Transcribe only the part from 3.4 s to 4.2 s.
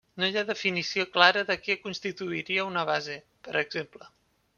per exemple.